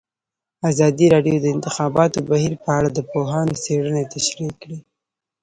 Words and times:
ازادي 0.69 1.05
راډیو 1.13 1.37
د 1.39 1.43
د 1.45 1.47
انتخاباتو 1.55 2.19
بهیر 2.29 2.53
په 2.63 2.69
اړه 2.77 2.89
د 2.93 2.99
پوهانو 3.09 3.59
څېړنې 3.63 4.03
تشریح 4.13 4.51
کړې. 4.61 4.79